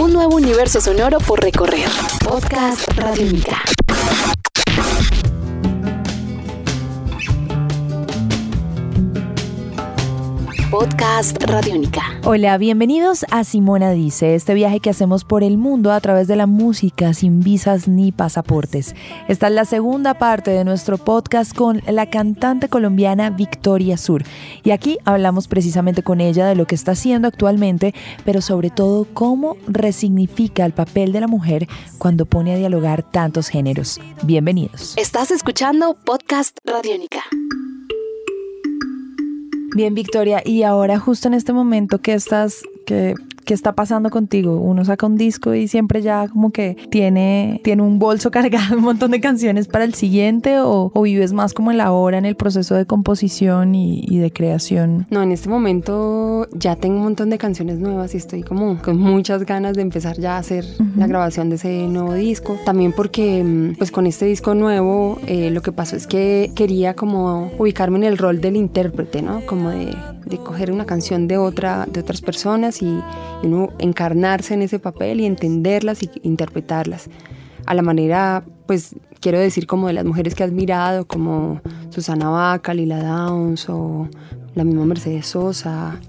[0.00, 1.86] Un nuevo universo sonoro por recorrer.
[2.24, 3.62] Podcast Radiónica.
[10.80, 12.00] Podcast Radiónica.
[12.24, 16.36] Hola, bienvenidos a Simona Dice, este viaje que hacemos por el mundo a través de
[16.36, 18.94] la música sin visas ni pasaportes.
[19.28, 24.24] Esta es la segunda parte de nuestro podcast con la cantante colombiana Victoria Sur.
[24.64, 27.94] Y aquí hablamos precisamente con ella de lo que está haciendo actualmente,
[28.24, 31.68] pero sobre todo cómo resignifica el papel de la mujer
[31.98, 34.00] cuando pone a dialogar tantos géneros.
[34.22, 34.94] Bienvenidos.
[34.96, 37.20] Estás escuchando Podcast Radiónica.
[39.74, 44.58] Bien, Victoria, y ahora justo en este momento que estás, que ¿Qué está pasando contigo?
[44.58, 48.82] Uno saca un disco y siempre ya como que tiene, tiene un bolso cargado, un
[48.82, 52.36] montón de canciones para el siguiente o, vives más como en la hora, en el
[52.36, 55.06] proceso de composición y, de creación.
[55.10, 58.98] No, en este momento ya tengo un montón de canciones nuevas y estoy como con
[58.98, 60.64] muchas ganas de empezar ya a hacer
[60.96, 62.56] la grabación de ese nuevo disco.
[62.66, 66.94] También porque mm, pues con este disco nuevo eh, lo que pasó es que quería
[66.94, 69.40] como ubicarme en el rol del intérprete, ¿no?
[69.46, 69.96] Como de,
[70.26, 73.00] de coger una canción de, otra, de otras personas y
[73.42, 77.08] uno encarnarse en ese papel y entenderlas y interpretarlas.
[77.66, 82.30] A la manera, pues quiero decir como de las mujeres que has mirado, como Susana
[82.30, 84.08] Vaca, Lila Downs o
[84.54, 86.00] la misma Mercedes Sosa,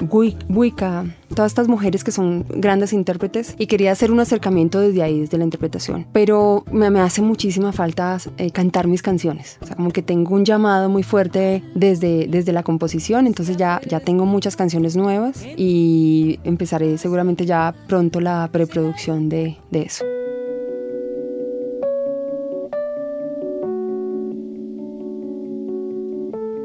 [0.00, 5.20] Buica, todas estas mujeres que son grandes intérpretes y quería hacer un acercamiento desde ahí,
[5.20, 6.06] desde la interpretación.
[6.12, 10.44] Pero me, hace muchísima falta eh, cantar mis canciones, o sea, como que tengo un
[10.44, 16.40] llamado muy fuerte desde, desde la composición, entonces ya, ya tengo muchas canciones nuevas y
[16.44, 20.04] empezaré seguramente ya pronto la preproducción de, de eso.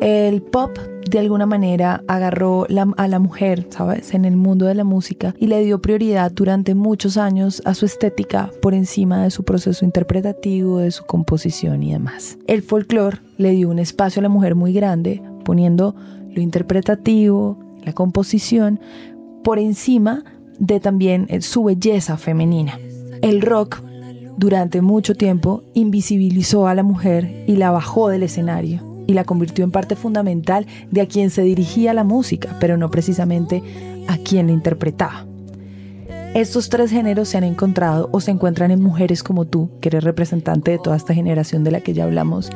[0.01, 0.79] El pop
[1.11, 2.65] de alguna manera agarró
[2.97, 3.67] a la mujer,
[4.13, 7.85] en el mundo de la música y le dio prioridad durante muchos años a su
[7.85, 12.39] estética por encima de su proceso interpretativo, de su composición y demás.
[12.47, 15.95] El folclore le dio un espacio a la mujer muy grande, poniendo
[16.31, 18.79] lo interpretativo, la composición,
[19.43, 20.23] por encima
[20.57, 22.79] de también eh, su belleza femenina.
[23.21, 23.83] El rock
[24.35, 29.63] durante mucho tiempo invisibilizó a la mujer y la bajó del escenario y la convirtió
[29.63, 33.61] en parte fundamental de a quien se dirigía la música, pero no precisamente
[34.07, 35.27] a quien la interpretaba.
[36.33, 40.05] Estos tres géneros se han encontrado o se encuentran en mujeres como tú, que eres
[40.05, 42.49] representante de toda esta generación de la que ya hablamos,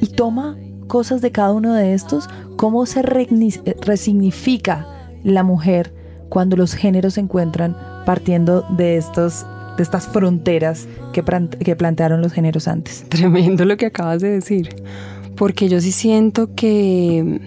[0.00, 0.56] y toma
[0.88, 4.88] cosas de cada uno de estos, cómo se resignifica
[5.22, 5.94] la mujer
[6.28, 9.46] cuando los géneros se encuentran partiendo de, estos,
[9.76, 11.22] de estas fronteras que,
[11.60, 13.04] que plantearon los géneros antes.
[13.08, 14.82] Tremendo lo que acabas de decir
[15.36, 17.40] porque yo sí siento que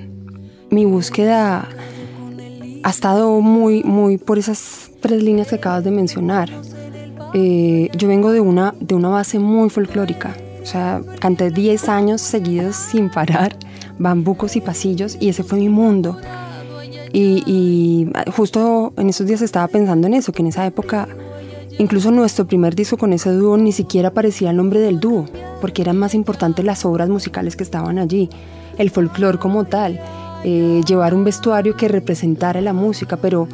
[0.70, 1.68] mi búsqueda
[2.84, 6.50] ha estado muy, muy por esas tres líneas que acabas de mencionar.
[7.34, 12.22] Eh, yo vengo de una, de una base muy folclórica, o sea, canté 10 años
[12.22, 13.56] seguidos sin parar,
[14.00, 16.18] bambucos y pasillos, y ese fue mi mundo.
[17.12, 21.08] Y, y justo en esos días estaba pensando en eso, que en esa época
[21.80, 25.26] Incluso nuestro primer disco con ese dúo ni siquiera aparecía el nombre del dúo,
[25.60, 28.30] porque eran más importantes las obras musicales que estaban allí,
[28.78, 30.00] el folclore como tal,
[30.44, 33.48] eh, llevar un vestuario que representara la música, pero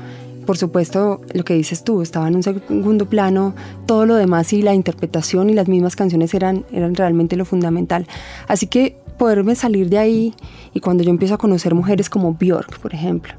[0.45, 3.55] por supuesto lo que dices tú, estaba en un segundo plano,
[3.85, 8.07] todo lo demás y la interpretación y las mismas canciones eran, eran realmente lo fundamental.
[8.47, 10.33] Así que poderme salir de ahí
[10.73, 13.33] y cuando yo empiezo a conocer mujeres como Björk, por ejemplo,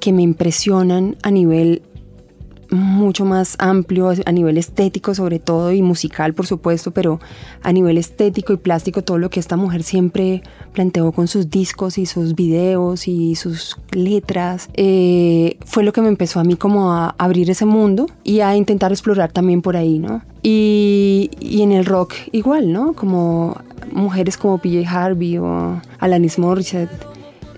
[0.00, 1.82] que me impresionan a nivel
[2.72, 7.20] mucho más amplio a nivel estético sobre todo y musical por supuesto, pero
[7.62, 11.98] a nivel estético y plástico todo lo que esta mujer siempre planteó con sus discos
[11.98, 16.92] y sus videos y sus letras eh, fue lo que me empezó a mí como
[16.92, 20.22] a abrir ese mundo y a intentar explorar también por ahí, ¿no?
[20.42, 22.94] Y, y en el rock igual, ¿no?
[22.94, 23.60] Como
[23.92, 27.11] mujeres como PJ Harvey o Alanis Morissette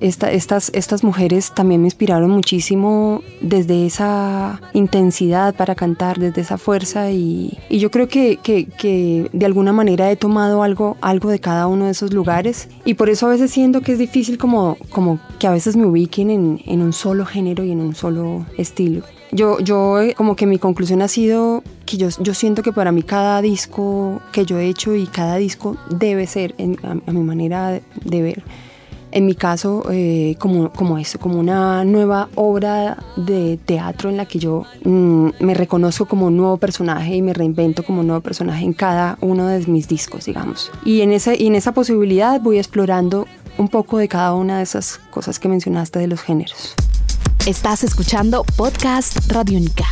[0.08, 7.10] estas, estas mujeres también me inspiraron muchísimo desde esa intensidad para cantar, desde esa fuerza
[7.10, 11.86] y, yo creo que, que, de alguna manera he tomado algo, algo de cada uno
[11.86, 15.46] de esos lugares y por eso a veces siento que es difícil como, como que
[15.46, 19.02] a veces me ubiquen en, en un solo género y en un solo estilo.
[19.32, 23.02] Yo, yo como que mi conclusión ha sido que yo, yo siento que para mí
[23.02, 26.54] cada disco que yo he hecho y cada disco debe ser,
[26.84, 28.44] a, mi manera de ver,
[29.14, 34.26] en mi caso, eh, como, como eso, como una nueva obra de teatro en la
[34.26, 38.22] que yo mm, me reconozco como un nuevo personaje y me reinvento como un nuevo
[38.22, 40.72] personaje en cada uno de mis discos, digamos.
[40.84, 44.64] Y en, ese, y en esa posibilidad voy explorando un poco de cada una de
[44.64, 46.74] esas cosas que mencionaste de los géneros.
[47.46, 49.84] Estás escuchando Podcast Radio Única.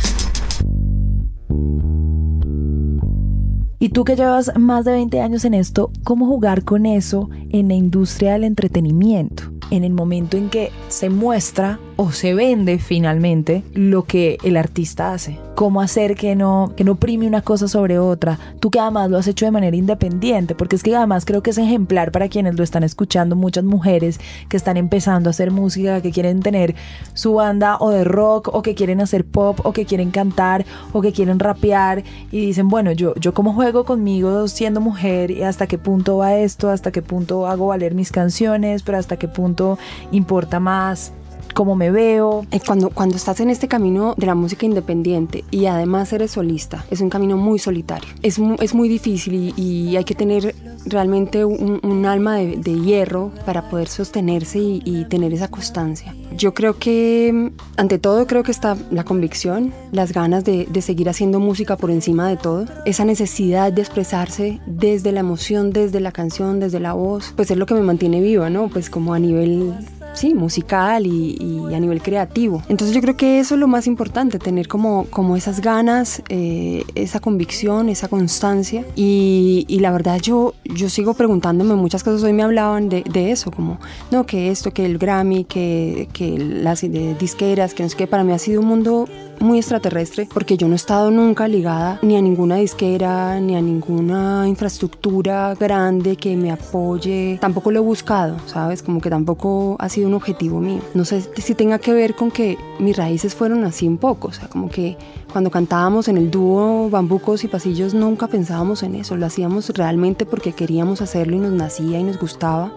[3.83, 7.67] Y tú que llevas más de 20 años en esto, ¿cómo jugar con eso en
[7.67, 9.51] la industria del entretenimiento?
[9.71, 15.13] En el momento en que se muestra o se vende finalmente lo que el artista
[15.13, 15.39] hace.
[15.55, 18.39] Cómo hacer que no, que no prime una cosa sobre otra.
[18.59, 21.51] Tú que además lo has hecho de manera independiente, porque es que además creo que
[21.51, 24.19] es ejemplar para quienes lo están escuchando, muchas mujeres
[24.49, 26.75] que están empezando a hacer música, que quieren tener
[27.13, 31.01] su banda o de rock, o que quieren hacer pop, o que quieren cantar, o
[31.01, 35.67] que quieren rapear, y dicen, bueno, yo, yo como juego conmigo siendo mujer, y hasta
[35.67, 39.77] qué punto va esto, hasta qué punto hago valer mis canciones, pero hasta qué punto
[40.11, 41.13] importa más
[41.53, 42.45] cómo me veo.
[42.65, 47.01] Cuando, cuando estás en este camino de la música independiente y además eres solista, es
[47.01, 48.09] un camino muy solitario.
[48.21, 50.55] Es, es muy difícil y, hay que tener
[50.85, 56.15] realmente un, alma de, hierro para poder sostenerse y, tener esa constancia.
[56.35, 61.09] Yo creo que, ante todo, creo que está la convicción, las ganas de, de seguir
[61.09, 66.11] haciendo música por encima de todo, esa necesidad de expresarse desde la emoción, desde la
[66.11, 68.69] canción, desde la voz, pues es lo que me mantiene viva, ¿no?
[68.69, 69.73] Pues como a nivel
[70.13, 72.61] sí, musical y, a nivel creativo.
[72.69, 76.83] Entonces yo creo que eso es lo más importante, tener como, como esas ganas, eh,
[76.95, 78.85] esa convicción, esa constancia.
[78.95, 83.79] Y, la verdad yo, yo sigo preguntándome muchas cosas, hoy me hablaban de, eso, como,
[84.11, 86.81] no, que esto, que el Grammy, que, que las
[87.19, 89.09] disqueras, que no sé qué, para mí ha sido un mundo
[89.43, 93.61] muy extraterrestre porque yo no he estado nunca ligada ni a ninguna disquera ni a
[93.61, 97.37] ninguna infraestructura grande que me apoye.
[97.41, 98.81] Tampoco lo he buscado, ¿sabes?
[98.81, 100.81] Como que tampoco ha sido un objetivo mío.
[100.93, 104.33] No sé si tenga que ver con que mis raíces fueron así un poco, o
[104.33, 104.97] sea, como que
[105.31, 110.25] cuando cantábamos en el dúo Bambucos y Pasillos nunca pensábamos en eso, lo hacíamos realmente
[110.25, 112.71] porque queríamos hacerlo y nos nacía y nos gustaba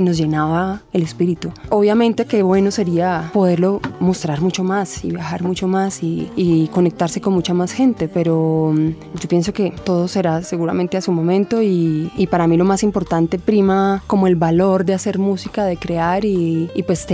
[0.00, 1.52] y nos llenaba el espíritu.
[1.68, 7.34] Obviamente que bueno sería poderlo mostrar mucho más y viajar mucho más y, conectarse con
[7.34, 12.10] mucha más gente, pero mm, yo pienso que todo será seguramente a su momento y,
[12.30, 16.70] para mí lo más importante prima como el valor de hacer música, de crear y,
[16.86, 17.06] pues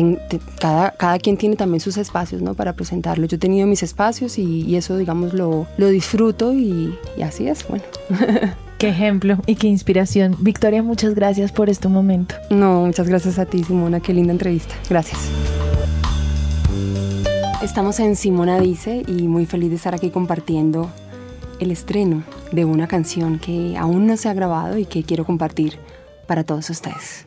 [0.60, 2.54] cada, cada quien tiene también sus espacios ¿no?
[2.54, 3.26] para presentarlo.
[3.26, 7.66] Yo he tenido mis espacios y, eso digamos lo, lo disfruto y, y así es,
[7.66, 7.84] bueno.
[8.86, 10.36] Qué ejemplo y qué inspiración.
[10.38, 12.36] Victoria, muchas gracias por este momento.
[12.50, 13.98] No, muchas gracias a ti, Simona.
[13.98, 14.76] Qué linda entrevista.
[14.88, 15.28] Gracias.
[17.64, 20.88] Estamos en Simona Dice y muy feliz de estar aquí compartiendo
[21.58, 22.22] el estreno
[22.52, 25.80] de una canción que aún no se ha grabado y que quiero compartir
[26.28, 27.26] para todos ustedes.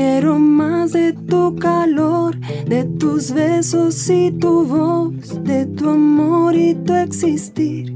[0.00, 6.76] Quiero más de tu calor, de tus besos y tu voz, de tu amor y
[6.76, 7.92] tu existir.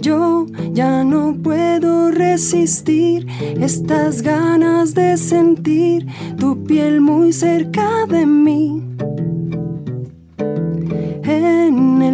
[0.00, 3.26] Yo ya no puedo resistir
[3.60, 6.06] estas ganas de sentir
[6.38, 8.84] tu piel muy cerca de mí.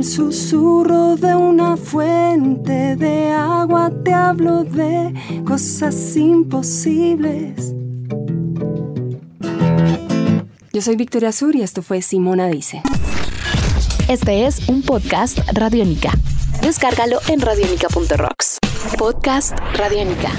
[0.03, 5.15] En el susurro de una fuente de agua te hablo de
[5.47, 7.73] cosas imposibles.
[10.73, 12.83] Yo soy Victoria Sur y esto fue Simona Dice.
[14.09, 16.11] Este es un podcast Radiónica.
[16.63, 18.59] Descárgalo en radiónica.rocks.
[18.99, 20.33] Podcast Radiónica.